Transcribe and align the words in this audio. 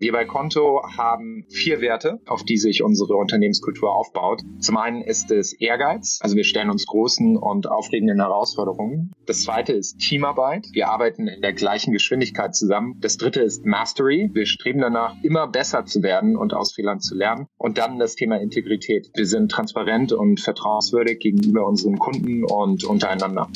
Wir 0.00 0.12
bei 0.12 0.24
Konto 0.24 0.82
haben 0.96 1.44
vier 1.50 1.82
Werte, 1.82 2.20
auf 2.26 2.42
die 2.42 2.56
sich 2.56 2.82
unsere 2.82 3.16
Unternehmenskultur 3.16 3.94
aufbaut. 3.94 4.40
Zum 4.58 4.78
einen 4.78 5.02
ist 5.02 5.30
es 5.30 5.52
Ehrgeiz, 5.52 6.18
also 6.22 6.36
wir 6.36 6.44
stellen 6.44 6.70
uns 6.70 6.86
großen 6.86 7.36
und 7.36 7.70
aufregenden 7.70 8.18
Herausforderungen. 8.18 9.12
Das 9.26 9.42
zweite 9.42 9.74
ist 9.74 9.98
Teamarbeit. 9.98 10.68
Wir 10.72 10.88
arbeiten 10.88 11.28
in 11.28 11.42
der 11.42 11.52
gleichen 11.52 11.92
Geschwindigkeit 11.92 12.54
zusammen. 12.54 12.96
Das 13.02 13.18
dritte 13.18 13.42
ist 13.42 13.66
Mastery. 13.66 14.30
Wir 14.32 14.46
streben 14.46 14.80
danach, 14.80 15.16
immer 15.22 15.46
besser 15.46 15.84
zu 15.84 16.02
werden 16.02 16.34
und 16.34 16.54
aus 16.54 16.72
Fehlern 16.72 17.00
zu 17.00 17.14
lernen. 17.14 17.46
Und 17.58 17.76
dann 17.76 17.98
das 17.98 18.14
Thema 18.14 18.40
Integrität. 18.40 19.10
Wir 19.14 19.26
sind 19.26 19.50
transparent 19.50 20.14
und 20.14 20.40
vertrauenswürdig 20.40 21.18
gegenüber 21.18 21.66
unseren 21.66 21.98
Kunden 21.98 22.44
und 22.44 22.84
untereinander. 22.84 23.50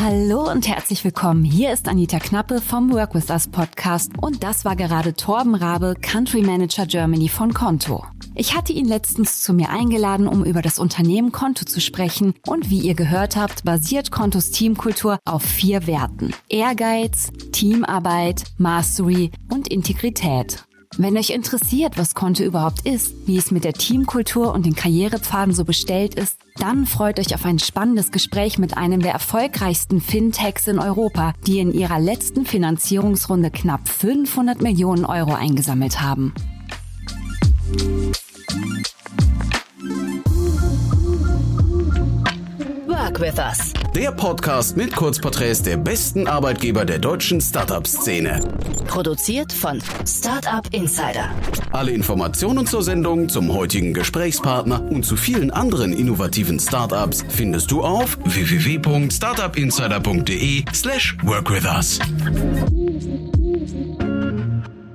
Hallo 0.00 0.48
und 0.48 0.68
herzlich 0.68 1.04
willkommen. 1.04 1.42
Hier 1.42 1.72
ist 1.72 1.88
Anita 1.88 2.20
Knappe 2.20 2.60
vom 2.60 2.92
Work 2.92 3.16
With 3.16 3.30
Us 3.30 3.48
Podcast 3.48 4.12
und 4.20 4.44
das 4.44 4.64
war 4.64 4.76
gerade 4.76 5.14
Torben 5.14 5.56
Rabe, 5.56 5.96
Country 6.00 6.40
Manager 6.40 6.86
Germany 6.86 7.28
von 7.28 7.52
Konto. 7.52 8.04
Ich 8.36 8.56
hatte 8.56 8.72
ihn 8.72 8.86
letztens 8.86 9.42
zu 9.42 9.52
mir 9.52 9.70
eingeladen, 9.70 10.28
um 10.28 10.44
über 10.44 10.62
das 10.62 10.78
Unternehmen 10.78 11.32
Konto 11.32 11.64
zu 11.64 11.80
sprechen 11.80 12.34
und 12.46 12.70
wie 12.70 12.78
ihr 12.78 12.94
gehört 12.94 13.34
habt, 13.34 13.64
basiert 13.64 14.12
Kontos 14.12 14.52
Teamkultur 14.52 15.18
auf 15.24 15.42
vier 15.42 15.88
Werten. 15.88 16.32
Ehrgeiz, 16.48 17.32
Teamarbeit, 17.50 18.44
Mastery 18.56 19.32
und 19.50 19.66
Integrität. 19.66 20.67
Wenn 21.00 21.16
euch 21.16 21.30
interessiert, 21.30 21.96
was 21.96 22.16
Konto 22.16 22.42
überhaupt 22.42 22.84
ist, 22.84 23.14
wie 23.28 23.36
es 23.36 23.52
mit 23.52 23.62
der 23.62 23.72
Teamkultur 23.72 24.52
und 24.52 24.66
den 24.66 24.74
Karrierepfaden 24.74 25.54
so 25.54 25.64
bestellt 25.64 26.16
ist, 26.16 26.38
dann 26.56 26.86
freut 26.86 27.20
euch 27.20 27.36
auf 27.36 27.44
ein 27.44 27.60
spannendes 27.60 28.10
Gespräch 28.10 28.58
mit 28.58 28.76
einem 28.76 29.00
der 29.00 29.12
erfolgreichsten 29.12 30.00
Fintechs 30.00 30.66
in 30.66 30.80
Europa, 30.80 31.34
die 31.46 31.60
in 31.60 31.72
ihrer 31.72 32.00
letzten 32.00 32.44
Finanzierungsrunde 32.44 33.52
knapp 33.52 33.88
500 33.88 34.60
Millionen 34.60 35.04
Euro 35.04 35.34
eingesammelt 35.34 36.00
haben. 36.00 36.34
Work 42.88 43.20
with 43.20 43.38
us. 43.38 43.77
Der 43.98 44.12
Podcast 44.12 44.76
mit 44.76 44.94
Kurzporträts 44.94 45.62
der 45.62 45.76
besten 45.76 46.28
Arbeitgeber 46.28 46.84
der 46.84 47.00
deutschen 47.00 47.40
Startup-Szene. 47.40 48.40
Produziert 48.86 49.52
von 49.52 49.82
Startup 50.06 50.72
Insider. 50.72 51.32
Alle 51.72 51.90
Informationen 51.90 52.64
zur 52.64 52.84
Sendung, 52.84 53.28
zum 53.28 53.52
heutigen 53.52 53.92
Gesprächspartner 53.92 54.88
und 54.88 55.04
zu 55.04 55.16
vielen 55.16 55.50
anderen 55.50 55.92
innovativen 55.92 56.60
Startups 56.60 57.24
findest 57.28 57.72
du 57.72 57.82
auf 57.82 58.16
www.startupinsider.de/slash 58.22 61.16
workwithus. 61.24 61.98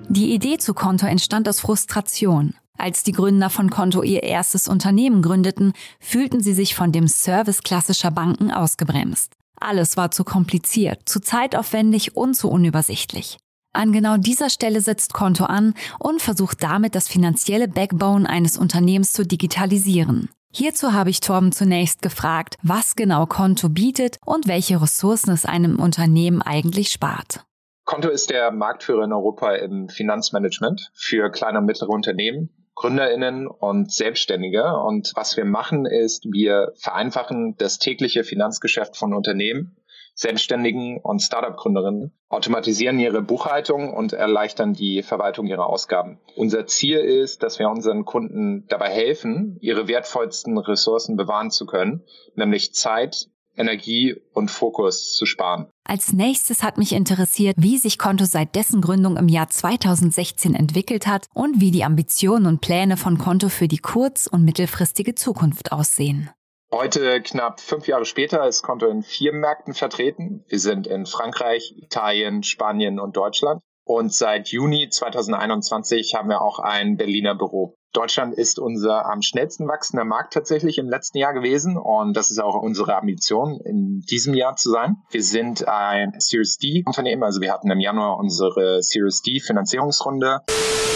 Die 0.07 0.33
Idee 0.33 0.59
zu 0.59 0.73
Konto 0.73 1.07
entstand 1.07 1.49
aus 1.49 1.59
Frustration. 1.59 2.53
Als 2.83 3.01
die 3.01 3.13
Gründer 3.13 3.49
von 3.49 3.69
Konto 3.69 4.03
ihr 4.03 4.23
erstes 4.23 4.67
Unternehmen 4.67 5.21
gründeten, 5.21 5.71
fühlten 6.01 6.41
sie 6.41 6.53
sich 6.53 6.75
von 6.75 6.91
dem 6.91 7.07
Service 7.07 7.63
klassischer 7.63 8.11
Banken 8.11 8.51
ausgebremst. 8.51 9.31
Alles 9.57 9.95
war 9.95 10.11
zu 10.11 10.25
kompliziert, 10.25 11.07
zu 11.07 11.21
zeitaufwendig 11.21 12.17
und 12.17 12.33
zu 12.33 12.49
unübersichtlich. 12.49 13.37
An 13.71 13.93
genau 13.93 14.17
dieser 14.17 14.49
Stelle 14.49 14.81
setzt 14.81 15.13
Konto 15.13 15.45
an 15.45 15.75
und 15.97 16.21
versucht 16.21 16.61
damit 16.61 16.93
das 16.93 17.07
finanzielle 17.07 17.69
Backbone 17.69 18.29
eines 18.29 18.57
Unternehmens 18.57 19.13
zu 19.13 19.25
digitalisieren. 19.25 20.27
Hierzu 20.53 20.91
habe 20.91 21.09
ich 21.09 21.21
Torben 21.21 21.53
zunächst 21.53 22.01
gefragt, 22.01 22.57
was 22.63 22.97
genau 22.97 23.27
Konto 23.27 23.69
bietet 23.69 24.17
und 24.25 24.49
welche 24.49 24.81
Ressourcen 24.81 25.31
es 25.31 25.45
einem 25.45 25.79
Unternehmen 25.79 26.41
eigentlich 26.41 26.89
spart. 26.89 27.45
Konto 27.85 28.09
ist 28.09 28.29
der 28.29 28.51
Marktführer 28.51 29.05
in 29.05 29.13
Europa 29.13 29.55
im 29.55 29.87
Finanzmanagement 29.87 30.91
für 30.93 31.29
kleine 31.29 31.59
und 31.59 31.65
mittlere 31.65 31.89
Unternehmen 31.89 32.49
GründerInnen 32.75 33.47
und 33.47 33.91
Selbstständige. 33.91 34.77
Und 34.77 35.11
was 35.15 35.37
wir 35.37 35.45
machen 35.45 35.85
ist, 35.85 36.25
wir 36.31 36.73
vereinfachen 36.75 37.55
das 37.57 37.79
tägliche 37.79 38.23
Finanzgeschäft 38.23 38.97
von 38.97 39.13
Unternehmen, 39.13 39.77
Selbstständigen 40.15 40.99
und 41.01 41.21
Startup-Gründerinnen, 41.21 42.11
automatisieren 42.29 42.99
ihre 42.99 43.21
Buchhaltung 43.21 43.93
und 43.93 44.13
erleichtern 44.13 44.73
die 44.73 45.01
Verwaltung 45.01 45.47
ihrer 45.47 45.67
Ausgaben. 45.67 46.19
Unser 46.35 46.67
Ziel 46.67 46.99
ist, 46.99 47.41
dass 47.41 47.57
wir 47.57 47.69
unseren 47.69 48.05
Kunden 48.05 48.67
dabei 48.67 48.89
helfen, 48.89 49.57
ihre 49.59 49.87
wertvollsten 49.87 50.57
Ressourcen 50.57 51.15
bewahren 51.15 51.49
zu 51.49 51.65
können, 51.65 52.03
nämlich 52.35 52.73
Zeit, 52.73 53.29
Energie 53.55 54.15
und 54.33 54.49
Fokus 54.49 55.13
zu 55.13 55.25
sparen. 55.25 55.67
Als 55.85 56.13
nächstes 56.13 56.63
hat 56.63 56.77
mich 56.77 56.93
interessiert, 56.93 57.55
wie 57.57 57.77
sich 57.77 57.97
Konto 57.97 58.25
seit 58.25 58.55
dessen 58.55 58.81
Gründung 58.81 59.17
im 59.17 59.27
Jahr 59.27 59.49
2016 59.49 60.55
entwickelt 60.55 61.07
hat 61.07 61.27
und 61.33 61.59
wie 61.59 61.71
die 61.71 61.83
Ambitionen 61.83 62.45
und 62.45 62.61
Pläne 62.61 62.97
von 62.97 63.17
Konto 63.17 63.49
für 63.49 63.67
die 63.67 63.77
kurz- 63.77 64.27
und 64.27 64.45
mittelfristige 64.45 65.15
Zukunft 65.15 65.71
aussehen. 65.71 66.29
Heute, 66.71 67.21
knapp 67.21 67.59
fünf 67.59 67.87
Jahre 67.87 68.05
später, 68.05 68.47
ist 68.47 68.63
Konto 68.63 68.87
in 68.87 69.03
vier 69.03 69.31
Märkten 69.31 69.75
vertreten. 69.75 70.43
Wir 70.47 70.59
sind 70.59 70.87
in 70.87 71.05
Frankreich, 71.05 71.75
Italien, 71.77 72.41
Spanien 72.41 72.99
und 72.99 73.15
Deutschland. 73.15 73.61
Und 73.85 74.13
seit 74.13 74.49
Juni 74.49 74.89
2021 74.89 76.15
haben 76.15 76.29
wir 76.29 76.41
auch 76.41 76.59
ein 76.59 76.95
Berliner 76.95 77.35
Büro. 77.35 77.75
Deutschland 77.91 78.33
ist 78.33 78.57
unser 78.57 79.05
am 79.05 79.21
schnellsten 79.21 79.67
wachsender 79.67 80.03
Markt 80.03 80.33
tatsächlich 80.33 80.79
im 80.79 80.89
letzten 80.89 81.19
Jahr 81.19 81.33
gewesen 81.33 81.77
und 81.77 82.17
das 82.17 82.31
ist 82.31 82.39
auch 82.39 82.55
unsere 82.55 82.95
Ambition 82.95 83.59
in 83.63 83.99
diesem 84.09 84.33
Jahr 84.33 84.55
zu 84.55 84.71
sein. 84.71 84.95
Wir 85.11 85.21
sind 85.21 85.67
ein 85.67 86.13
Series 86.17 86.57
D 86.57 86.83
Unternehmen, 86.87 87.23
also 87.23 87.39
wir 87.39 87.53
hatten 87.53 87.69
im 87.69 87.79
Januar 87.79 88.17
unsere 88.17 88.81
Series 88.81 89.21
D 89.21 89.39
Finanzierungsrunde. 89.39 90.39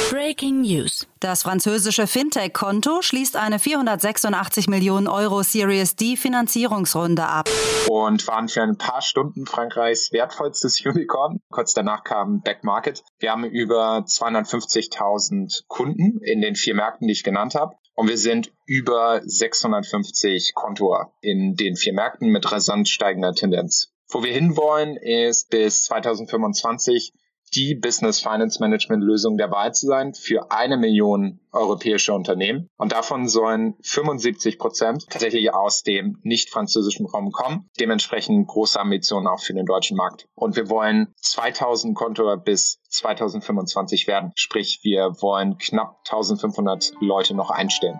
Breaking 0.09 0.61
News. 0.61 1.05
Das 1.19 1.43
französische 1.43 2.07
Fintech-Konto 2.07 3.01
schließt 3.01 3.35
eine 3.35 3.59
486 3.59 4.69
Millionen 4.69 5.09
Euro 5.09 5.43
Series 5.43 5.97
D 5.97 6.15
Finanzierungsrunde 6.15 7.25
ab. 7.25 7.49
Und 7.89 8.25
waren 8.25 8.47
für 8.47 8.61
ein 8.61 8.77
paar 8.77 9.01
Stunden 9.01 9.45
Frankreichs 9.45 10.13
wertvollstes 10.13 10.79
Unicorn. 10.85 11.41
Kurz 11.49 11.73
danach 11.73 12.05
kam 12.05 12.39
Back 12.39 12.63
Market. 12.63 13.03
Wir 13.19 13.31
haben 13.31 13.43
über 13.43 14.05
250.000 14.07 15.63
Kunden 15.67 16.21
in 16.21 16.39
den 16.39 16.55
vier 16.55 16.75
Märkten, 16.75 17.07
die 17.07 17.13
ich 17.13 17.25
genannt 17.25 17.55
habe. 17.55 17.75
Und 17.93 18.07
wir 18.07 18.17
sind 18.17 18.53
über 18.65 19.21
650 19.25 20.53
Kontor 20.53 21.11
in 21.19 21.55
den 21.55 21.75
vier 21.75 21.93
Märkten 21.93 22.29
mit 22.29 22.49
rasant 22.49 22.87
steigender 22.87 23.33
Tendenz. 23.33 23.91
Wo 24.07 24.23
wir 24.23 24.31
hinwollen, 24.31 24.95
ist 24.95 25.49
bis 25.49 25.83
2025 25.83 27.11
die 27.55 27.75
Business 27.75 28.19
Finance 28.19 28.59
Management 28.59 29.03
Lösung 29.03 29.37
der 29.37 29.51
Wahl 29.51 29.73
zu 29.73 29.87
sein 29.87 30.13
für 30.13 30.51
eine 30.51 30.77
Million 30.77 31.39
europäische 31.51 32.13
Unternehmen. 32.13 32.69
Und 32.77 32.91
davon 32.91 33.27
sollen 33.27 33.75
75 33.81 34.59
Prozent 34.59 35.05
tatsächlich 35.09 35.53
aus 35.53 35.83
dem 35.83 36.19
nicht 36.23 36.49
französischen 36.49 37.05
Raum 37.05 37.31
kommen. 37.31 37.69
Dementsprechend 37.79 38.47
große 38.47 38.79
Ambitionen 38.79 39.27
auch 39.27 39.41
für 39.41 39.53
den 39.53 39.65
deutschen 39.65 39.97
Markt. 39.97 40.27
Und 40.35 40.55
wir 40.55 40.69
wollen 40.69 41.13
2000 41.21 41.95
Konto 41.95 42.35
bis 42.37 42.79
2025 42.89 44.07
werden. 44.07 44.31
Sprich, 44.35 44.79
wir 44.83 45.15
wollen 45.21 45.57
knapp 45.57 45.99
1500 46.05 46.91
Leute 46.99 47.33
noch 47.33 47.49
einstellen. 47.49 47.99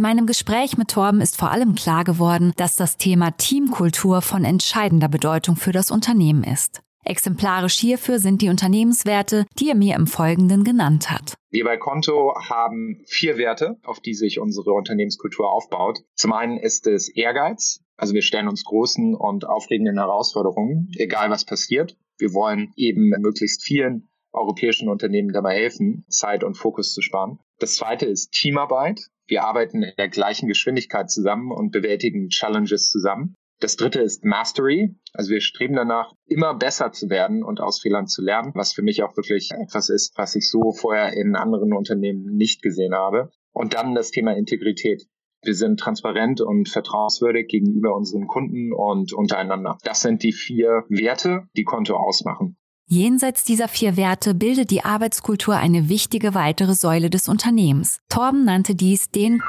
In 0.00 0.04
meinem 0.04 0.26
Gespräch 0.26 0.78
mit 0.78 0.88
Torben 0.88 1.20
ist 1.20 1.36
vor 1.36 1.50
allem 1.50 1.74
klar 1.74 2.04
geworden, 2.04 2.54
dass 2.56 2.74
das 2.74 2.96
Thema 2.96 3.32
Teamkultur 3.32 4.22
von 4.22 4.46
entscheidender 4.46 5.08
Bedeutung 5.08 5.56
für 5.56 5.72
das 5.72 5.90
Unternehmen 5.90 6.42
ist. 6.42 6.80
Exemplarisch 7.04 7.78
hierfür 7.78 8.18
sind 8.18 8.40
die 8.40 8.48
Unternehmenswerte, 8.48 9.44
die 9.58 9.68
er 9.68 9.74
mir 9.74 9.96
im 9.96 10.06
Folgenden 10.06 10.64
genannt 10.64 11.10
hat. 11.10 11.34
Wir 11.50 11.64
bei 11.64 11.76
Konto 11.76 12.34
haben 12.34 13.02
vier 13.08 13.36
Werte, 13.36 13.76
auf 13.84 14.00
die 14.00 14.14
sich 14.14 14.40
unsere 14.40 14.72
Unternehmenskultur 14.72 15.52
aufbaut. 15.52 15.98
Zum 16.14 16.32
einen 16.32 16.56
ist 16.56 16.86
es 16.86 17.10
Ehrgeiz. 17.10 17.82
Also 17.98 18.14
wir 18.14 18.22
stellen 18.22 18.48
uns 18.48 18.64
großen 18.64 19.14
und 19.14 19.46
aufregenden 19.46 19.98
Herausforderungen, 19.98 20.88
egal 20.96 21.28
was 21.28 21.44
passiert. 21.44 21.98
Wir 22.16 22.32
wollen 22.32 22.72
eben 22.74 23.10
möglichst 23.20 23.62
vielen 23.62 24.08
europäischen 24.32 24.88
Unternehmen 24.88 25.32
dabei 25.32 25.56
helfen, 25.56 26.06
Zeit 26.08 26.42
und 26.42 26.56
Fokus 26.56 26.94
zu 26.94 27.02
sparen. 27.02 27.38
Das 27.58 27.76
zweite 27.76 28.06
ist 28.06 28.32
Teamarbeit. 28.32 29.10
Wir 29.30 29.44
arbeiten 29.44 29.84
in 29.84 29.92
der 29.96 30.08
gleichen 30.08 30.48
Geschwindigkeit 30.48 31.08
zusammen 31.08 31.52
und 31.52 31.70
bewältigen 31.70 32.30
Challenges 32.30 32.90
zusammen. 32.90 33.36
Das 33.60 33.76
dritte 33.76 34.00
ist 34.00 34.24
Mastery. 34.24 34.96
Also 35.12 35.30
wir 35.30 35.40
streben 35.40 35.76
danach, 35.76 36.12
immer 36.26 36.54
besser 36.54 36.90
zu 36.90 37.10
werden 37.10 37.44
und 37.44 37.60
aus 37.60 37.80
Fehlern 37.80 38.08
zu 38.08 38.22
lernen, 38.22 38.50
was 38.56 38.72
für 38.72 38.82
mich 38.82 39.04
auch 39.04 39.16
wirklich 39.16 39.52
etwas 39.52 39.88
ist, 39.88 40.14
was 40.16 40.34
ich 40.34 40.50
so 40.50 40.72
vorher 40.72 41.12
in 41.12 41.36
anderen 41.36 41.72
Unternehmen 41.72 42.24
nicht 42.34 42.60
gesehen 42.60 42.92
habe. 42.92 43.30
Und 43.52 43.74
dann 43.74 43.94
das 43.94 44.10
Thema 44.10 44.36
Integrität. 44.36 45.06
Wir 45.42 45.54
sind 45.54 45.78
transparent 45.78 46.40
und 46.40 46.68
vertrauenswürdig 46.68 47.46
gegenüber 47.46 47.94
unseren 47.94 48.26
Kunden 48.26 48.72
und 48.72 49.12
untereinander. 49.12 49.78
Das 49.84 50.00
sind 50.00 50.24
die 50.24 50.32
vier 50.32 50.84
Werte, 50.88 51.46
die 51.56 51.64
Konto 51.64 51.96
ausmachen. 51.96 52.56
Jenseits 52.92 53.44
dieser 53.44 53.68
vier 53.68 53.96
Werte 53.96 54.34
bildet 54.34 54.72
die 54.72 54.82
Arbeitskultur 54.82 55.54
eine 55.54 55.88
wichtige 55.88 56.34
weitere 56.34 56.74
Säule 56.74 57.08
des 57.08 57.28
Unternehmens. 57.28 58.00
Torben 58.08 58.44
nannte 58.44 58.74
dies 58.74 59.12
den 59.12 59.40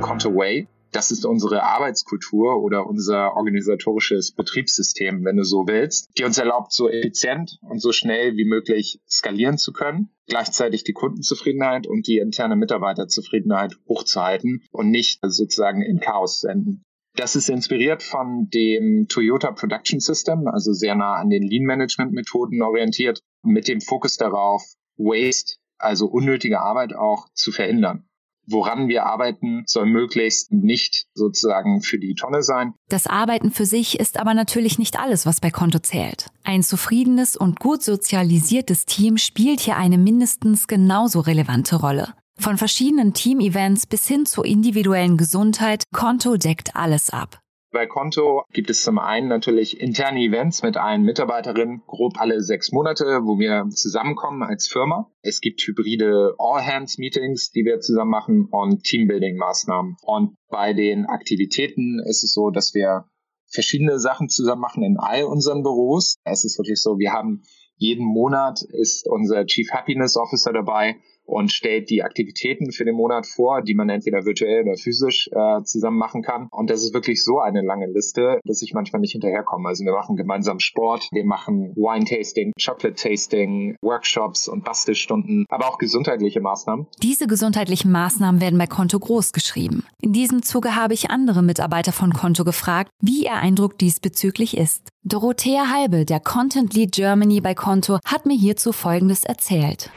Konto 0.00 0.32
Way. 0.36 0.68
Das 0.92 1.10
ist 1.10 1.24
unsere 1.24 1.64
Arbeitskultur 1.64 2.62
oder 2.62 2.86
unser 2.86 3.34
organisatorisches 3.34 4.30
Betriebssystem, 4.30 5.24
wenn 5.24 5.36
du 5.36 5.42
so 5.42 5.66
willst, 5.66 6.10
die 6.16 6.22
uns 6.22 6.38
erlaubt, 6.38 6.72
so 6.72 6.88
effizient 6.88 7.58
und 7.62 7.82
so 7.82 7.90
schnell 7.90 8.36
wie 8.36 8.44
möglich 8.44 9.00
skalieren 9.10 9.58
zu 9.58 9.72
können, 9.72 10.10
gleichzeitig 10.28 10.84
die 10.84 10.92
Kundenzufriedenheit 10.92 11.88
und 11.88 12.06
die 12.06 12.18
interne 12.18 12.54
Mitarbeiterzufriedenheit 12.54 13.74
hochzuhalten 13.88 14.62
und 14.70 14.90
nicht 14.90 15.18
sozusagen 15.26 15.82
in 15.82 15.98
Chaos 15.98 16.38
zu 16.38 16.46
enden. 16.46 16.84
Das 17.20 17.36
ist 17.36 17.50
inspiriert 17.50 18.02
von 18.02 18.48
dem 18.48 19.06
Toyota 19.06 19.52
Production 19.52 20.00
System, 20.00 20.48
also 20.48 20.72
sehr 20.72 20.94
nah 20.94 21.16
an 21.16 21.28
den 21.28 21.42
Lean 21.42 21.64
Management 21.64 22.12
Methoden 22.12 22.62
orientiert, 22.62 23.20
mit 23.42 23.68
dem 23.68 23.82
Fokus 23.82 24.16
darauf, 24.16 24.64
Waste, 24.96 25.56
also 25.76 26.06
unnötige 26.06 26.62
Arbeit 26.62 26.94
auch 26.94 27.28
zu 27.34 27.52
verhindern 27.52 28.06
woran 28.46 28.88
wir 28.88 29.06
arbeiten, 29.06 29.62
soll 29.66 29.86
möglichst 29.86 30.52
nicht 30.52 31.06
sozusagen 31.14 31.82
für 31.82 31.98
die 31.98 32.14
Tonne 32.14 32.42
sein. 32.42 32.74
Das 32.88 33.06
Arbeiten 33.06 33.52
für 33.52 33.64
sich 33.64 34.00
ist 34.00 34.18
aber 34.18 34.34
natürlich 34.34 34.78
nicht 34.78 34.98
alles, 34.98 35.24
was 35.24 35.40
bei 35.40 35.50
Konto 35.50 35.78
zählt. 35.78 36.26
Ein 36.42 36.62
zufriedenes 36.62 37.36
und 37.36 37.60
gut 37.60 37.82
sozialisiertes 37.82 38.86
Team 38.86 39.18
spielt 39.18 39.60
hier 39.60 39.76
eine 39.76 39.98
mindestens 39.98 40.66
genauso 40.66 41.20
relevante 41.20 41.76
Rolle. 41.76 42.14
Von 42.40 42.56
verschiedenen 42.56 43.12
Team-Events 43.12 43.86
bis 43.86 44.08
hin 44.08 44.24
zur 44.24 44.46
individuellen 44.46 45.18
Gesundheit, 45.18 45.84
Konto 45.92 46.38
deckt 46.38 46.74
alles 46.74 47.10
ab. 47.10 47.38
Bei 47.70 47.86
Konto 47.86 48.44
gibt 48.54 48.70
es 48.70 48.82
zum 48.82 48.98
einen 48.98 49.28
natürlich 49.28 49.78
interne 49.78 50.20
Events 50.20 50.62
mit 50.62 50.78
allen 50.78 51.02
Mitarbeiterinnen, 51.02 51.82
grob 51.86 52.18
alle 52.18 52.40
sechs 52.40 52.72
Monate, 52.72 53.20
wo 53.24 53.38
wir 53.38 53.68
zusammenkommen 53.68 54.42
als 54.42 54.68
Firma. 54.68 55.10
Es 55.20 55.42
gibt 55.42 55.60
hybride 55.60 56.34
All-Hands-Meetings, 56.38 57.50
die 57.50 57.66
wir 57.66 57.80
zusammen 57.80 58.10
machen 58.10 58.48
und 58.50 58.84
Teambuilding-Maßnahmen. 58.84 59.96
Und 60.00 60.34
bei 60.48 60.72
den 60.72 61.04
Aktivitäten 61.04 62.00
ist 62.08 62.24
es 62.24 62.32
so, 62.32 62.48
dass 62.48 62.72
wir 62.72 63.04
verschiedene 63.52 63.98
Sachen 63.98 64.30
zusammen 64.30 64.62
machen 64.62 64.82
in 64.82 64.96
all 64.96 65.24
unseren 65.24 65.62
Büros. 65.62 66.16
Es 66.24 66.44
ist 66.46 66.58
wirklich 66.58 66.80
so, 66.80 66.98
wir 66.98 67.12
haben 67.12 67.42
jeden 67.76 68.04
Monat 68.04 68.62
ist 68.62 69.06
unser 69.08 69.46
Chief 69.46 69.70
Happiness 69.72 70.16
Officer 70.16 70.52
dabei, 70.52 70.96
und 71.30 71.52
stellt 71.52 71.90
die 71.90 72.02
Aktivitäten 72.02 72.72
für 72.72 72.84
den 72.84 72.94
Monat 72.94 73.26
vor, 73.26 73.62
die 73.62 73.74
man 73.74 73.88
entweder 73.88 74.24
virtuell 74.24 74.62
oder 74.62 74.76
physisch 74.76 75.28
äh, 75.32 75.62
zusammen 75.62 75.98
machen 75.98 76.22
kann. 76.22 76.48
Und 76.50 76.70
das 76.70 76.82
ist 76.82 76.92
wirklich 76.92 77.24
so 77.24 77.38
eine 77.38 77.62
lange 77.62 77.86
Liste, 77.86 78.40
dass 78.44 78.62
ich 78.62 78.72
manchmal 78.74 79.00
nicht 79.00 79.12
hinterherkomme. 79.12 79.68
Also 79.68 79.84
wir 79.84 79.92
machen 79.92 80.16
gemeinsam 80.16 80.58
Sport, 80.58 81.08
wir 81.12 81.24
machen 81.24 81.72
Wine-Tasting, 81.76 82.52
Chocolate-Tasting, 82.62 83.76
Workshops 83.80 84.48
und 84.48 84.64
Bastelstunden, 84.64 85.46
aber 85.48 85.68
auch 85.68 85.78
gesundheitliche 85.78 86.40
Maßnahmen. 86.40 86.86
Diese 87.02 87.26
gesundheitlichen 87.26 87.92
Maßnahmen 87.92 88.40
werden 88.40 88.58
bei 88.58 88.66
Konto 88.66 88.98
groß 88.98 89.32
geschrieben. 89.32 89.84
In 90.02 90.12
diesem 90.12 90.42
Zuge 90.42 90.74
habe 90.74 90.94
ich 90.94 91.10
andere 91.10 91.42
Mitarbeiter 91.42 91.92
von 91.92 92.12
Konto 92.12 92.44
gefragt, 92.44 92.90
wie 93.00 93.24
ihr 93.24 93.34
Eindruck 93.34 93.78
diesbezüglich 93.78 94.56
ist. 94.56 94.88
Dorothea 95.04 95.70
Halbe, 95.70 96.04
der 96.04 96.20
Content 96.20 96.74
Lead 96.74 96.92
Germany 96.92 97.40
bei 97.40 97.54
Konto, 97.54 97.98
hat 98.04 98.26
mir 98.26 98.36
hierzu 98.36 98.72
Folgendes 98.72 99.24
erzählt. 99.24 99.90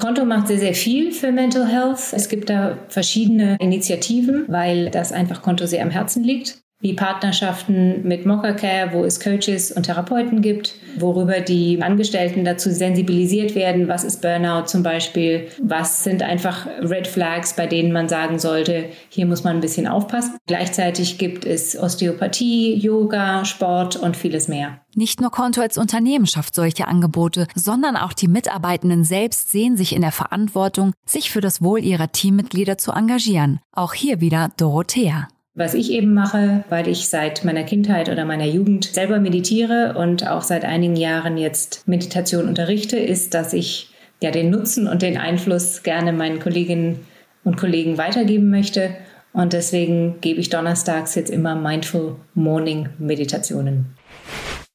Konto 0.00 0.24
macht 0.24 0.48
sehr, 0.48 0.58
sehr 0.58 0.74
viel 0.74 1.12
für 1.12 1.30
Mental 1.30 1.66
Health. 1.66 2.12
Es 2.12 2.28
gibt 2.28 2.50
da 2.50 2.78
verschiedene 2.88 3.56
Initiativen, 3.60 4.46
weil 4.48 4.90
das 4.90 5.12
einfach 5.12 5.42
Konto 5.42 5.66
sehr 5.66 5.82
am 5.82 5.90
Herzen 5.90 6.24
liegt 6.24 6.62
wie 6.80 6.94
Partnerschaften 6.94 8.06
mit 8.08 8.24
Mockercare, 8.24 8.92
wo 8.92 9.04
es 9.04 9.20
Coaches 9.20 9.70
und 9.70 9.84
Therapeuten 9.84 10.40
gibt, 10.40 10.74
worüber 10.98 11.40
die 11.40 11.80
Angestellten 11.82 12.44
dazu 12.44 12.70
sensibilisiert 12.70 13.54
werden, 13.54 13.86
was 13.86 14.02
ist 14.02 14.22
Burnout 14.22 14.66
zum 14.66 14.82
Beispiel, 14.82 15.48
was 15.60 16.04
sind 16.04 16.22
einfach 16.22 16.66
Red 16.80 17.06
Flags, 17.06 17.54
bei 17.54 17.66
denen 17.66 17.92
man 17.92 18.08
sagen 18.08 18.38
sollte, 18.38 18.86
hier 19.10 19.26
muss 19.26 19.44
man 19.44 19.56
ein 19.56 19.60
bisschen 19.60 19.86
aufpassen. 19.86 20.38
Gleichzeitig 20.46 21.18
gibt 21.18 21.44
es 21.44 21.78
Osteopathie, 21.78 22.74
Yoga, 22.74 23.44
Sport 23.44 23.96
und 23.96 24.16
vieles 24.16 24.48
mehr. 24.48 24.80
Nicht 24.94 25.20
nur 25.20 25.30
Konto 25.30 25.60
als 25.60 25.78
Unternehmen 25.78 26.26
schafft 26.26 26.54
solche 26.54 26.88
Angebote, 26.88 27.46
sondern 27.54 27.96
auch 27.96 28.12
die 28.12 28.26
Mitarbeitenden 28.26 29.04
selbst 29.04 29.52
sehen 29.52 29.76
sich 29.76 29.94
in 29.94 30.00
der 30.00 30.12
Verantwortung, 30.12 30.92
sich 31.06 31.30
für 31.30 31.40
das 31.40 31.62
Wohl 31.62 31.84
ihrer 31.84 32.10
Teammitglieder 32.10 32.78
zu 32.78 32.92
engagieren. 32.92 33.60
Auch 33.72 33.92
hier 33.92 34.20
wieder 34.20 34.50
Dorothea. 34.56 35.28
Was 35.60 35.74
ich 35.74 35.92
eben 35.92 36.14
mache, 36.14 36.64
weil 36.70 36.88
ich 36.88 37.10
seit 37.10 37.44
meiner 37.44 37.64
Kindheit 37.64 38.08
oder 38.08 38.24
meiner 38.24 38.46
Jugend 38.46 38.86
selber 38.86 39.20
meditiere 39.20 39.92
und 39.94 40.26
auch 40.26 40.40
seit 40.40 40.64
einigen 40.64 40.96
Jahren 40.96 41.36
jetzt 41.36 41.86
Meditation 41.86 42.48
unterrichte, 42.48 42.96
ist, 42.96 43.34
dass 43.34 43.52
ich 43.52 43.90
ja 44.22 44.30
den 44.30 44.48
Nutzen 44.48 44.88
und 44.88 45.02
den 45.02 45.18
Einfluss 45.18 45.82
gerne 45.82 46.14
meinen 46.14 46.40
Kolleginnen 46.40 47.00
und 47.44 47.58
Kollegen 47.58 47.98
weitergeben 47.98 48.48
möchte. 48.48 48.96
Und 49.34 49.52
deswegen 49.52 50.22
gebe 50.22 50.40
ich 50.40 50.48
donnerstags 50.48 51.14
jetzt 51.14 51.28
immer 51.28 51.54
Mindful 51.54 52.16
Morning 52.32 52.88
Meditationen. 52.98 53.94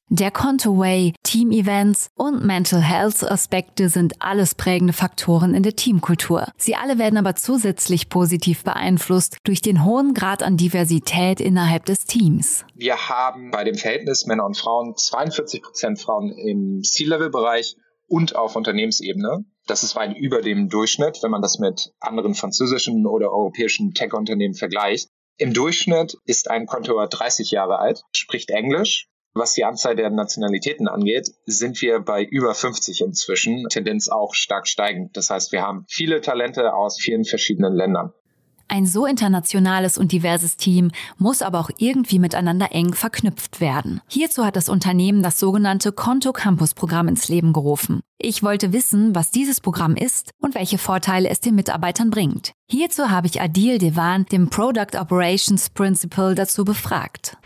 Der 0.08 0.30
Contoway, 0.30 1.14
Team-Events 1.24 2.10
und 2.14 2.44
Mental 2.44 2.80
Health-Aspekte 2.80 3.88
sind 3.88 4.14
alles 4.20 4.54
prägende 4.54 4.92
Faktoren 4.92 5.52
in 5.52 5.64
der 5.64 5.74
Teamkultur. 5.74 6.46
Sie 6.56 6.76
alle 6.76 7.00
werden 7.00 7.18
aber 7.18 7.34
zusätzlich 7.34 8.08
positiv 8.08 8.62
beeinflusst 8.62 9.38
durch 9.42 9.62
den 9.62 9.84
hohen 9.84 10.14
Grad 10.14 10.44
an 10.44 10.56
Diversität 10.56 11.40
innerhalb 11.40 11.86
des 11.86 12.04
Teams. 12.04 12.64
Wir 12.76 13.08
haben 13.08 13.50
bei 13.50 13.64
dem 13.64 13.74
Verhältnis 13.74 14.26
Männer 14.26 14.46
und 14.46 14.56
Frauen 14.56 14.94
42 14.96 15.60
Prozent 15.60 16.00
Frauen 16.00 16.30
im 16.30 16.82
C-Level-Bereich 16.84 17.74
und 18.06 18.36
auf 18.36 18.54
Unternehmensebene. 18.54 19.44
Das 19.66 19.82
ist 19.82 19.96
weit 19.96 20.16
über 20.16 20.40
dem 20.40 20.68
Durchschnitt, 20.68 21.18
wenn 21.24 21.32
man 21.32 21.42
das 21.42 21.58
mit 21.58 21.90
anderen 21.98 22.36
französischen 22.36 23.06
oder 23.06 23.32
europäischen 23.32 23.92
Tech-Unternehmen 23.92 24.54
vergleicht. 24.54 25.08
Im 25.36 25.52
Durchschnitt 25.52 26.16
ist 26.26 26.48
ein 26.48 26.66
Kontor 26.66 27.08
30 27.08 27.50
Jahre 27.50 27.80
alt, 27.80 28.02
spricht 28.12 28.50
Englisch, 28.50 29.08
was 29.36 29.52
die 29.52 29.64
Anzahl 29.64 29.94
der 29.94 30.10
Nationalitäten 30.10 30.88
angeht, 30.88 31.30
sind 31.44 31.80
wir 31.82 32.00
bei 32.00 32.24
über 32.24 32.54
50 32.54 33.02
inzwischen, 33.02 33.68
Tendenz 33.68 34.08
auch 34.08 34.34
stark 34.34 34.66
steigend. 34.66 35.16
Das 35.16 35.30
heißt, 35.30 35.52
wir 35.52 35.62
haben 35.62 35.84
viele 35.88 36.20
Talente 36.20 36.74
aus 36.74 36.98
vielen 36.98 37.24
verschiedenen 37.24 37.74
Ländern. 37.74 38.12
Ein 38.68 38.86
so 38.86 39.06
internationales 39.06 39.96
und 39.96 40.10
diverses 40.10 40.56
Team 40.56 40.90
muss 41.18 41.40
aber 41.40 41.60
auch 41.60 41.70
irgendwie 41.78 42.18
miteinander 42.18 42.72
eng 42.72 42.94
verknüpft 42.94 43.60
werden. 43.60 44.00
Hierzu 44.08 44.44
hat 44.44 44.56
das 44.56 44.68
Unternehmen 44.68 45.22
das 45.22 45.38
sogenannte 45.38 45.92
Konto 45.92 46.32
Campus 46.32 46.74
Programm 46.74 47.06
ins 47.06 47.28
Leben 47.28 47.52
gerufen. 47.52 48.00
Ich 48.18 48.42
wollte 48.42 48.72
wissen, 48.72 49.14
was 49.14 49.30
dieses 49.30 49.60
Programm 49.60 49.94
ist 49.94 50.30
und 50.40 50.56
welche 50.56 50.78
Vorteile 50.78 51.28
es 51.28 51.38
den 51.38 51.54
Mitarbeitern 51.54 52.10
bringt. 52.10 52.52
Hierzu 52.68 53.10
habe 53.10 53.28
ich 53.28 53.40
Adil 53.40 53.78
Devan, 53.78 54.26
dem 54.26 54.50
Product 54.50 54.98
Operations 54.98 55.70
Principal, 55.70 56.34
dazu 56.34 56.64
befragt. 56.64 57.36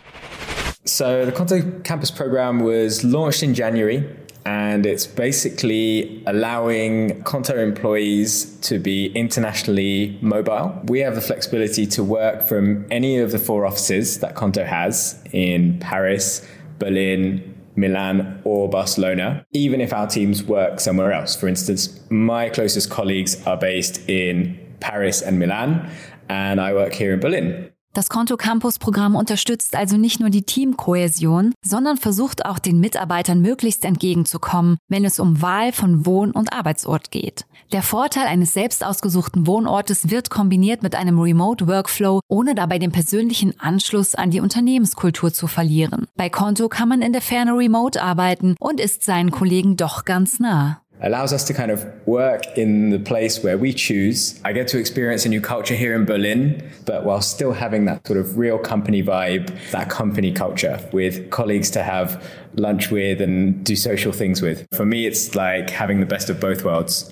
So 0.85 1.25
the 1.25 1.31
Conto 1.31 1.79
Campus 1.81 2.09
program 2.09 2.59
was 2.59 3.03
launched 3.03 3.43
in 3.43 3.53
January 3.53 4.17
and 4.45 4.85
it's 4.85 5.05
basically 5.05 6.23
allowing 6.25 7.21
Conto 7.23 7.55
employees 7.55 8.57
to 8.61 8.79
be 8.79 9.07
internationally 9.13 10.17
mobile. 10.21 10.81
We 10.85 10.99
have 11.01 11.13
the 11.13 11.21
flexibility 11.21 11.85
to 11.87 12.03
work 12.03 12.41
from 12.43 12.87
any 12.89 13.19
of 13.19 13.31
the 13.31 13.37
four 13.37 13.65
offices 13.65 14.19
that 14.21 14.33
Conto 14.33 14.63
has 14.63 15.23
in 15.31 15.77
Paris, 15.79 16.47
Berlin, 16.79 17.47
Milan 17.75 18.41
or 18.43 18.67
Barcelona, 18.67 19.45
even 19.51 19.81
if 19.81 19.93
our 19.93 20.07
teams 20.07 20.43
work 20.43 20.79
somewhere 20.79 21.11
else. 21.13 21.35
For 21.35 21.47
instance, 21.47 21.99
my 22.09 22.49
closest 22.49 22.89
colleagues 22.89 23.45
are 23.45 23.57
based 23.57 24.09
in 24.09 24.59
Paris 24.79 25.21
and 25.21 25.37
Milan, 25.39 25.89
and 26.27 26.59
I 26.59 26.73
work 26.73 26.93
here 26.93 27.13
in 27.13 27.19
Berlin. 27.19 27.70
Das 27.93 28.09
Konto 28.09 28.37
Campus 28.37 28.79
Programm 28.79 29.15
unterstützt 29.15 29.75
also 29.75 29.97
nicht 29.97 30.21
nur 30.21 30.29
die 30.29 30.43
Teamkohäsion, 30.43 31.53
sondern 31.61 31.97
versucht 31.97 32.45
auch 32.45 32.57
den 32.57 32.79
Mitarbeitern 32.79 33.41
möglichst 33.41 33.83
entgegenzukommen, 33.83 34.77
wenn 34.87 35.03
es 35.03 35.19
um 35.19 35.41
Wahl 35.41 35.73
von 35.73 36.05
Wohn- 36.05 36.31
und 36.31 36.53
Arbeitsort 36.53 37.11
geht. 37.11 37.45
Der 37.73 37.83
Vorteil 37.83 38.27
eines 38.27 38.53
selbst 38.53 38.85
ausgesuchten 38.85 39.45
Wohnortes 39.45 40.09
wird 40.09 40.29
kombiniert 40.29 40.83
mit 40.83 40.95
einem 40.95 41.19
Remote 41.19 41.67
Workflow, 41.67 42.21
ohne 42.29 42.55
dabei 42.55 42.79
den 42.79 42.93
persönlichen 42.93 43.59
Anschluss 43.59 44.15
an 44.15 44.31
die 44.31 44.39
Unternehmenskultur 44.39 45.33
zu 45.33 45.47
verlieren. 45.47 46.07
Bei 46.15 46.29
Konto 46.29 46.69
kann 46.69 46.87
man 46.87 47.01
in 47.01 47.11
der 47.11 47.21
Ferne 47.21 47.51
remote 47.51 48.01
arbeiten 48.01 48.55
und 48.59 48.79
ist 48.79 49.03
seinen 49.03 49.31
Kollegen 49.31 49.75
doch 49.75 50.05
ganz 50.05 50.39
nah. 50.39 50.80
Allows 51.01 51.33
us 51.33 51.43
to 51.45 51.53
kind 51.53 51.71
of 51.71 51.85
work 52.05 52.45
in 52.57 52.89
the 52.89 52.99
place 52.99 53.43
where 53.43 53.57
we 53.57 53.73
choose. 53.73 54.39
I 54.45 54.53
get 54.53 54.67
to 54.69 54.79
experience 54.79 55.25
a 55.25 55.29
new 55.29 55.41
culture 55.41 55.75
here 55.75 55.95
in 55.95 56.05
Berlin, 56.05 56.69
but 56.85 57.03
while 57.03 57.21
still 57.21 57.53
having 57.53 57.85
that 57.85 58.05
sort 58.07 58.19
of 58.19 58.37
real 58.37 58.59
company 58.59 59.03
vibe, 59.03 59.49
that 59.71 59.89
company 59.89 60.31
culture 60.31 60.79
with 60.91 61.29
colleagues 61.29 61.71
to 61.71 61.83
have 61.83 62.23
lunch 62.55 62.91
with 62.91 63.21
and 63.21 63.63
do 63.63 63.75
social 63.75 64.11
things 64.11 64.41
with. 64.41 64.67
For 64.73 64.85
me, 64.85 65.05
it's 65.05 65.35
like 65.35 65.69
having 65.69 65.99
the 65.99 66.05
best 66.05 66.29
of 66.29 66.39
both 66.39 66.63
worlds. 66.63 67.11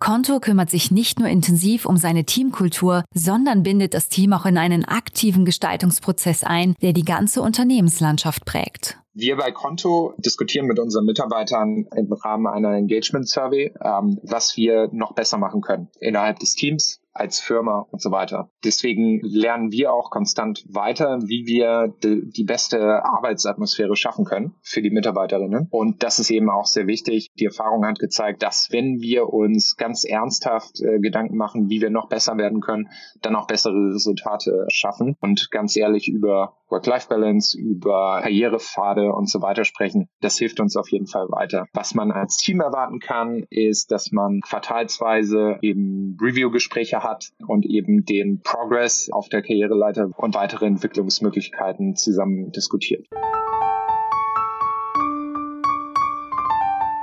Konto 0.00 0.40
kümmert 0.40 0.70
sich 0.70 0.90
nicht 0.90 1.18
nur 1.18 1.28
intensiv 1.28 1.84
um 1.84 1.98
seine 1.98 2.24
Teamkultur, 2.24 3.04
sondern 3.14 3.62
bindet 3.62 3.92
das 3.92 4.08
Team 4.08 4.32
auch 4.32 4.46
in 4.46 4.56
einen 4.56 4.86
aktiven 4.86 5.44
Gestaltungsprozess 5.44 6.42
ein, 6.42 6.74
der 6.80 6.94
die 6.94 7.04
ganze 7.04 7.42
Unternehmenslandschaft 7.42 8.46
prägt. 8.46 8.99
Wir 9.12 9.36
bei 9.36 9.50
Konto 9.50 10.14
diskutieren 10.18 10.66
mit 10.66 10.78
unseren 10.78 11.04
Mitarbeitern 11.04 11.88
im 11.96 12.12
Rahmen 12.12 12.46
einer 12.46 12.74
Engagement 12.74 13.28
Survey, 13.28 13.72
ähm, 13.82 14.20
was 14.22 14.56
wir 14.56 14.88
noch 14.92 15.14
besser 15.14 15.36
machen 15.36 15.62
können 15.62 15.88
innerhalb 15.98 16.38
des 16.38 16.54
Teams, 16.54 17.00
als 17.12 17.40
Firma 17.40 17.86
und 17.90 18.00
so 18.00 18.10
weiter. 18.10 18.50
Deswegen 18.64 19.20
lernen 19.22 19.72
wir 19.72 19.92
auch 19.92 20.10
konstant 20.10 20.64
weiter, 20.68 21.18
wie 21.22 21.46
wir 21.46 21.92
die, 22.02 22.30
die 22.30 22.44
beste 22.44 23.04
Arbeitsatmosphäre 23.04 23.96
schaffen 23.96 24.24
können 24.24 24.54
für 24.62 24.80
die 24.80 24.90
Mitarbeiterinnen. 24.90 25.66
Und 25.70 26.02
das 26.02 26.18
ist 26.18 26.30
eben 26.30 26.50
auch 26.50 26.66
sehr 26.66 26.86
wichtig. 26.86 27.30
Die 27.38 27.46
Erfahrung 27.46 27.84
hat 27.84 27.98
gezeigt, 27.98 28.42
dass 28.42 28.68
wenn 28.70 29.00
wir 29.00 29.28
uns 29.32 29.76
ganz 29.76 30.04
ernsthaft 30.04 30.80
äh, 30.80 31.00
Gedanken 31.00 31.36
machen, 31.36 31.68
wie 31.68 31.80
wir 31.80 31.90
noch 31.90 32.08
besser 32.08 32.36
werden 32.38 32.60
können, 32.60 32.88
dann 33.22 33.36
auch 33.36 33.46
bessere 33.46 33.92
Resultate 33.92 34.66
schaffen. 34.70 35.16
Und 35.20 35.50
ganz 35.50 35.76
ehrlich 35.76 36.08
über 36.08 36.59
Work-Life-Balance, 36.70 37.58
über 37.58 38.20
Karrierepfade 38.22 39.12
und 39.12 39.28
so 39.28 39.42
weiter 39.42 39.64
sprechen. 39.64 40.08
Das 40.20 40.38
hilft 40.38 40.60
uns 40.60 40.76
auf 40.76 40.90
jeden 40.90 41.06
Fall 41.06 41.26
weiter. 41.30 41.66
Was 41.72 41.94
man 41.94 42.10
als 42.12 42.36
Team 42.36 42.60
erwarten 42.60 43.00
kann, 43.00 43.44
ist, 43.50 43.90
dass 43.90 44.12
man 44.12 44.40
quartalsweise 44.40 45.58
eben 45.62 46.16
Review-Gespräche 46.20 47.02
hat 47.02 47.30
und 47.46 47.66
eben 47.66 48.04
den 48.04 48.40
Progress 48.42 49.10
auf 49.10 49.28
der 49.28 49.42
Karriereleiter 49.42 50.10
und 50.16 50.34
weitere 50.34 50.66
Entwicklungsmöglichkeiten 50.66 51.96
zusammen 51.96 52.52
diskutiert. 52.52 53.06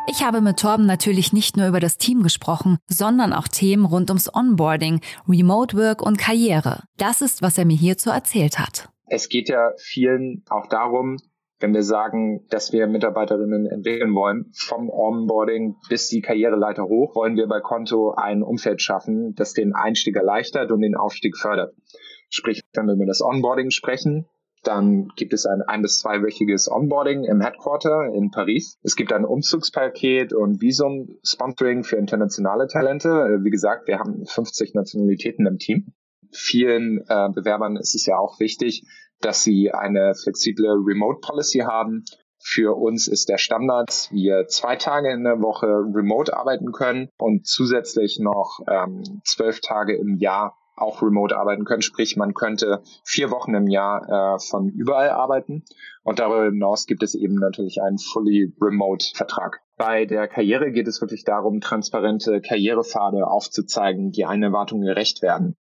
Ich 0.10 0.24
habe 0.24 0.42
mit 0.42 0.58
Torben 0.58 0.86
natürlich 0.86 1.34
nicht 1.34 1.58
nur 1.58 1.68
über 1.68 1.82
das 1.82 1.98
Team 1.98 2.24
gesprochen, 2.24 2.78
sondern 2.88 3.34
auch 3.34 3.48
Themen 3.48 3.86
rund 3.86 4.10
ums 4.10 4.34
Onboarding, 4.34 5.02
Remote 5.28 5.78
Work 5.78 6.02
und 6.02 6.18
Karriere. 6.18 6.84
Das 6.98 7.22
ist, 7.22 7.42
was 7.42 7.58
er 7.58 7.66
mir 7.66 7.78
hierzu 7.78 8.10
erzählt 8.10 8.58
hat. 8.58 8.90
Es 9.08 9.30
geht 9.30 9.50
ja 9.50 9.72
vielen 9.78 10.44
auch 10.50 10.68
darum, 10.68 11.18
wenn 11.60 11.74
wir 11.74 11.84
sagen, 11.84 12.46
dass 12.50 12.72
wir 12.72 12.88
Mitarbeiterinnen 12.88 13.66
entwickeln 13.66 14.14
wollen, 14.14 14.52
vom 14.54 14.90
Onboarding 14.90 15.76
bis 15.90 16.08
die 16.10 16.22
Karriereleiter 16.22 16.84
hoch, 16.84 17.16
wollen 17.16 17.36
wir 17.36 17.48
bei 17.48 17.62
Konto 17.62 18.14
ein 18.16 18.44
Umfeld 18.44 18.82
schaffen, 18.82 19.34
das 19.36 19.54
den 19.54 19.74
Einstieg 19.74 20.16
erleichtert 20.16 20.72
und 20.72 20.82
den 20.82 20.96
Aufstieg 20.96 21.36
fördert. 21.36 21.74
Sprich, 22.30 22.62
wenn 22.74 22.86
wir 22.86 22.94
über 22.94 23.06
das 23.06 23.22
Onboarding 23.22 23.72
sprechen, 23.72 24.28
dann 24.64 25.08
gibt 25.16 25.34
es 25.34 25.46
ein 25.46 25.62
ein- 25.62 25.82
bis 25.82 26.00
zweiwöchiges 26.00 26.70
Onboarding 26.70 27.24
im 27.24 27.42
Headquarter 27.42 28.12
in 28.14 28.32
Paris. 28.32 28.78
Es 28.84 28.96
gibt 28.96 29.14
ein 29.14 29.24
Umzugspaket 29.24 30.34
und 30.34 30.62
Visum-Sponsoring 30.62 31.84
für 31.84 31.96
internationale 31.96 32.68
Talente. 32.68 33.40
Wie 33.42 33.50
gesagt, 33.50 33.88
wir 33.88 34.00
haben 34.00 34.26
50 34.26 34.74
Nationalitäten 34.74 35.48
im 35.48 35.58
Team 35.58 35.94
vielen 36.32 37.00
äh, 37.08 37.30
Bewerbern 37.34 37.78
ist 37.78 37.96
es 37.96 38.06
ja 38.06 38.18
auch 38.18 38.40
wichtig, 38.40 38.84
dass 39.22 39.44
sie 39.44 39.72
eine 39.72 40.14
flexible 40.16 40.78
Remote 40.86 41.20
Policy 41.22 41.60
haben. 41.60 42.04
Für 42.40 42.78
uns 42.78 43.08
ist 43.08 43.30
der 43.30 43.38
Standard, 43.38 43.90
dass 43.90 44.12
wir 44.12 44.48
zwei 44.48 44.76
Tage 44.76 45.12
in 45.12 45.24
der 45.24 45.42
Woche 45.42 45.68
remote 45.68 46.36
arbeiten 46.36 46.72
können 46.72 47.10
und 47.18 47.48
zusätzlich 47.48 48.20
noch 48.20 48.60
ähm, 48.68 49.22
zwölf 49.26 49.60
Tage 49.60 49.98
im 49.98 50.18
Jahr 50.18 50.56
auch 50.78 51.02
remote 51.02 51.36
arbeiten 51.36 51.66
können. 51.66 51.82
Sprich, 51.82 52.16
man 52.16 52.34
könnte 52.34 52.82
vier 53.04 53.32
Wochen 53.32 53.56
im 53.56 53.68
Jahr 53.68 54.36
äh, 54.36 54.40
von 54.40 54.70
überall 54.70 55.10
arbeiten. 55.10 55.64
Und 56.04 56.20
darüber 56.20 56.46
hinaus 56.46 56.86
gibt 56.86 57.04
es 57.04 57.16
eben 57.16 57.36
natürlich 57.36 57.82
einen 57.82 57.98
fully 57.98 58.54
remote 58.62 59.06
Vertrag. 59.14 59.62
Bei 59.76 60.06
der 60.06 60.28
Karriere 60.28 60.72
geht 60.72 60.88
es 60.88 61.02
wirklich 61.02 61.24
darum, 61.24 61.60
transparente 61.60 62.42
Karrierepfade 62.42 63.28
aufzuzeigen, 63.28 64.12
die 64.12 64.26
einen 64.26 64.44
Erwartungen 64.44 64.86
gerecht 64.86 65.22
werden. 65.22 65.58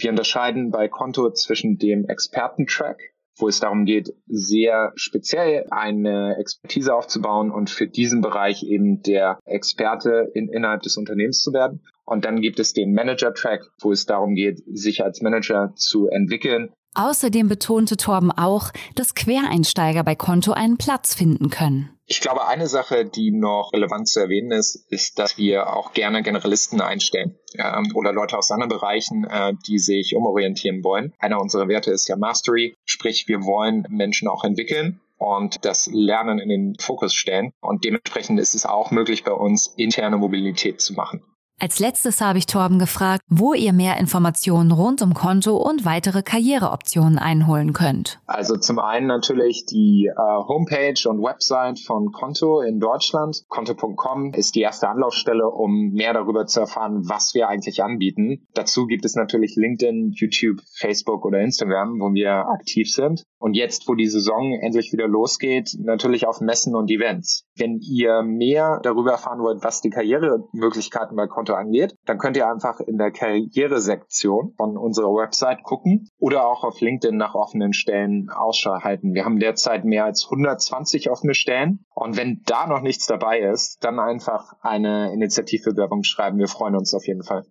Wir 0.00 0.10
unterscheiden 0.10 0.70
bei 0.70 0.86
Konto 0.86 1.30
zwischen 1.32 1.76
dem 1.76 2.04
Expertentrack, 2.08 3.00
wo 3.36 3.48
es 3.48 3.58
darum 3.58 3.84
geht, 3.84 4.14
sehr 4.26 4.92
speziell 4.94 5.66
eine 5.70 6.36
Expertise 6.38 6.94
aufzubauen 6.94 7.50
und 7.50 7.68
für 7.68 7.88
diesen 7.88 8.20
Bereich 8.20 8.62
eben 8.62 9.02
der 9.02 9.40
Experte 9.44 10.30
in, 10.34 10.48
innerhalb 10.48 10.82
des 10.82 10.96
Unternehmens 10.96 11.40
zu 11.40 11.52
werden. 11.52 11.82
Und 12.04 12.24
dann 12.24 12.40
gibt 12.40 12.60
es 12.60 12.72
den 12.72 12.94
Manager-Track, 12.94 13.70
wo 13.80 13.90
es 13.90 14.06
darum 14.06 14.34
geht, 14.34 14.62
sich 14.66 15.02
als 15.02 15.20
Manager 15.20 15.72
zu 15.74 16.08
entwickeln 16.08 16.72
Außerdem 16.98 17.46
betonte 17.46 17.96
Torben 17.96 18.32
auch, 18.32 18.72
dass 18.96 19.14
Quereinsteiger 19.14 20.02
bei 20.02 20.16
Konto 20.16 20.50
einen 20.50 20.78
Platz 20.78 21.14
finden 21.14 21.48
können. 21.48 21.90
Ich 22.06 22.20
glaube, 22.20 22.48
eine 22.48 22.66
Sache, 22.66 23.04
die 23.04 23.30
noch 23.30 23.70
relevant 23.72 24.08
zu 24.08 24.18
erwähnen 24.18 24.50
ist, 24.50 24.84
ist, 24.90 25.18
dass 25.20 25.38
wir 25.38 25.76
auch 25.76 25.92
gerne 25.92 26.24
Generalisten 26.24 26.80
einstellen 26.80 27.36
ähm, 27.54 27.92
oder 27.94 28.12
Leute 28.12 28.36
aus 28.36 28.50
anderen 28.50 28.70
Bereichen, 28.70 29.24
äh, 29.24 29.52
die 29.68 29.78
sich 29.78 30.16
umorientieren 30.16 30.82
wollen. 30.82 31.12
Einer 31.20 31.40
unserer 31.40 31.68
Werte 31.68 31.92
ist 31.92 32.08
ja 32.08 32.16
Mastery, 32.16 32.74
sprich 32.84 33.28
wir 33.28 33.44
wollen 33.44 33.86
Menschen 33.90 34.26
auch 34.26 34.42
entwickeln 34.42 35.00
und 35.18 35.64
das 35.64 35.86
Lernen 35.92 36.40
in 36.40 36.48
den 36.48 36.74
Fokus 36.80 37.14
stellen. 37.14 37.52
Und 37.60 37.84
dementsprechend 37.84 38.40
ist 38.40 38.56
es 38.56 38.66
auch 38.66 38.90
möglich, 38.90 39.22
bei 39.22 39.32
uns 39.32 39.68
interne 39.76 40.16
Mobilität 40.16 40.80
zu 40.80 40.94
machen. 40.94 41.22
Als 41.60 41.80
letztes 41.80 42.20
habe 42.20 42.38
ich 42.38 42.46
Torben 42.46 42.78
gefragt, 42.78 43.22
wo 43.28 43.52
ihr 43.52 43.72
mehr 43.72 43.98
Informationen 43.98 44.70
rund 44.70 45.02
um 45.02 45.12
Konto 45.12 45.56
und 45.56 45.84
weitere 45.84 46.22
Karriereoptionen 46.22 47.18
einholen 47.18 47.72
könnt. 47.72 48.20
Also 48.26 48.56
zum 48.56 48.78
einen 48.78 49.08
natürlich 49.08 49.66
die 49.66 50.06
äh, 50.06 50.14
Homepage 50.16 51.08
und 51.08 51.20
Website 51.20 51.80
von 51.80 52.12
Konto 52.12 52.60
in 52.60 52.78
Deutschland. 52.78 53.42
Konto.com 53.48 54.34
ist 54.34 54.54
die 54.54 54.60
erste 54.60 54.88
Anlaufstelle, 54.88 55.48
um 55.48 55.90
mehr 55.90 56.12
darüber 56.12 56.46
zu 56.46 56.60
erfahren, 56.60 57.08
was 57.08 57.34
wir 57.34 57.48
eigentlich 57.48 57.82
anbieten. 57.82 58.46
Dazu 58.54 58.86
gibt 58.86 59.04
es 59.04 59.16
natürlich 59.16 59.56
LinkedIn, 59.56 60.12
YouTube, 60.12 60.60
Facebook 60.76 61.24
oder 61.24 61.40
Instagram, 61.40 61.98
wo 61.98 62.14
wir 62.14 62.46
aktiv 62.48 62.88
sind. 62.92 63.24
Und 63.38 63.54
jetzt, 63.54 63.88
wo 63.88 63.94
die 63.94 64.08
Saison 64.08 64.52
endlich 64.60 64.92
wieder 64.92 65.06
losgeht, 65.06 65.76
natürlich 65.78 66.26
auf 66.26 66.40
Messen 66.40 66.74
und 66.74 66.90
Events. 66.90 67.46
Wenn 67.56 67.78
ihr 67.80 68.22
mehr 68.22 68.80
darüber 68.82 69.12
erfahren 69.12 69.40
wollt, 69.40 69.62
was 69.62 69.80
die 69.80 69.90
Karrieremöglichkeiten 69.90 71.16
bei 71.16 71.26
Konto 71.26 71.54
angeht, 71.54 71.94
dann 72.04 72.18
könnt 72.18 72.36
ihr 72.36 72.48
einfach 72.48 72.80
in 72.80 72.98
der 72.98 73.12
Karrieresektion 73.12 74.54
von 74.56 74.76
unserer 74.76 75.14
Website 75.14 75.62
gucken 75.62 76.08
oder 76.18 76.46
auch 76.46 76.64
auf 76.64 76.80
LinkedIn 76.80 77.16
nach 77.16 77.34
offenen 77.34 77.72
Stellen 77.72 78.28
Ausschau 78.30 78.80
halten. 78.80 79.14
Wir 79.14 79.24
haben 79.24 79.38
derzeit 79.38 79.84
mehr 79.84 80.04
als 80.04 80.24
120 80.24 81.10
offene 81.10 81.34
Stellen. 81.34 81.84
Und 81.94 82.16
wenn 82.16 82.42
da 82.44 82.66
noch 82.66 82.80
nichts 82.80 83.06
dabei 83.06 83.40
ist, 83.40 83.84
dann 83.84 83.98
einfach 83.98 84.52
eine 84.60 85.12
Initiativbewerbung 85.12 86.02
schreiben. 86.02 86.38
Wir 86.38 86.48
freuen 86.48 86.76
uns 86.76 86.94
auf 86.94 87.06
jeden 87.06 87.22
Fall. 87.22 87.44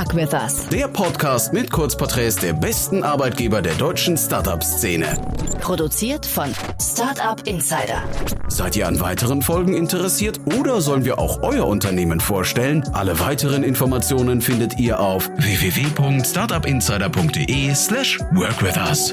Work 0.00 0.14
With 0.14 0.32
Us. 0.32 0.66
Der 0.68 0.88
Podcast 0.88 1.52
mit 1.52 1.70
Kurzporträts 1.70 2.36
der 2.36 2.54
besten 2.54 3.04
Arbeitgeber 3.04 3.60
der 3.60 3.74
deutschen 3.74 4.16
Startup-Szene. 4.16 5.18
Produziert 5.60 6.24
von 6.24 6.54
Startup 6.80 7.46
Insider. 7.46 8.02
Seid 8.48 8.76
ihr 8.76 8.88
an 8.88 8.98
weiteren 9.00 9.42
Folgen 9.42 9.74
interessiert 9.74 10.40
oder 10.58 10.80
sollen 10.80 11.04
wir 11.04 11.18
auch 11.18 11.42
euer 11.42 11.66
Unternehmen 11.66 12.18
vorstellen? 12.18 12.82
Alle 12.94 13.20
weiteren 13.20 13.62
Informationen 13.62 14.40
findet 14.40 14.80
ihr 14.80 15.00
auf 15.00 15.28
www.startupinsider.de 15.36 17.74
slash 17.74 18.18
workwithus. 18.32 19.12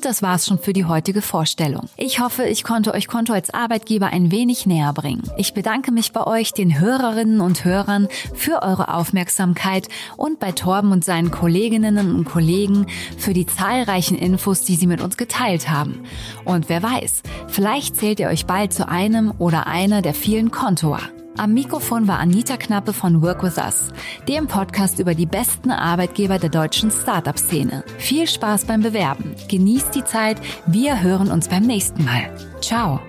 Und 0.00 0.06
das 0.06 0.22
war's 0.22 0.46
schon 0.46 0.58
für 0.58 0.72
die 0.72 0.86
heutige 0.86 1.20
Vorstellung. 1.20 1.90
Ich 1.98 2.20
hoffe, 2.20 2.44
ich 2.44 2.64
konnte 2.64 2.94
euch 2.94 3.06
Konto 3.06 3.34
als 3.34 3.52
Arbeitgeber 3.52 4.06
ein 4.06 4.30
wenig 4.30 4.64
näher 4.64 4.94
bringen. 4.94 5.24
Ich 5.36 5.52
bedanke 5.52 5.92
mich 5.92 6.12
bei 6.12 6.26
euch, 6.26 6.54
den 6.54 6.80
Hörerinnen 6.80 7.42
und 7.42 7.66
Hörern, 7.66 8.08
für 8.32 8.62
eure 8.62 8.94
Aufmerksamkeit 8.94 9.88
und 10.16 10.40
bei 10.40 10.52
Torben 10.52 10.90
und 10.90 11.04
seinen 11.04 11.30
Kolleginnen 11.30 11.98
und 11.98 12.24
Kollegen 12.24 12.86
für 13.18 13.34
die 13.34 13.44
zahlreichen 13.44 14.16
Infos, 14.16 14.62
die 14.62 14.76
sie 14.76 14.86
mit 14.86 15.02
uns 15.02 15.18
geteilt 15.18 15.68
haben. 15.68 16.04
Und 16.46 16.70
wer 16.70 16.82
weiß, 16.82 17.20
vielleicht 17.48 17.96
zählt 17.96 18.20
ihr 18.20 18.28
euch 18.28 18.46
bald 18.46 18.72
zu 18.72 18.88
einem 18.88 19.34
oder 19.38 19.66
einer 19.66 20.00
der 20.00 20.14
vielen 20.14 20.50
Kontoer. 20.50 21.00
Am 21.36 21.54
Mikrofon 21.54 22.08
war 22.08 22.18
Anita 22.18 22.56
Knappe 22.56 22.92
von 22.92 23.22
Work 23.22 23.42
With 23.42 23.56
Us, 23.56 23.88
dem 24.28 24.46
Podcast 24.46 24.98
über 24.98 25.14
die 25.14 25.26
besten 25.26 25.70
Arbeitgeber 25.70 26.38
der 26.38 26.50
deutschen 26.50 26.90
Startup-Szene. 26.90 27.84
Viel 27.98 28.26
Spaß 28.26 28.64
beim 28.64 28.82
Bewerben. 28.82 29.34
Genießt 29.48 29.94
die 29.94 30.04
Zeit. 30.04 30.40
Wir 30.66 31.02
hören 31.02 31.30
uns 31.30 31.48
beim 31.48 31.62
nächsten 31.62 32.04
Mal. 32.04 32.30
Ciao. 32.60 33.00